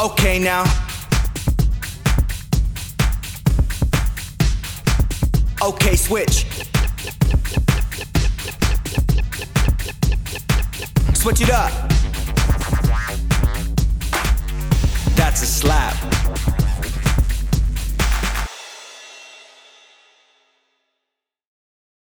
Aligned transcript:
Okay, 0.00 0.38
now. 0.38 0.64
Okay, 5.62 5.94
switch. 5.94 6.46
Switch 11.12 11.42
it 11.42 11.50
up. 11.50 11.70
That's 15.16 15.42
a 15.42 15.46
slap. 15.46 16.29